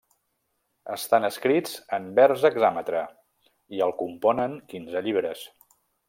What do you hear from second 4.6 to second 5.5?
quinze llibres.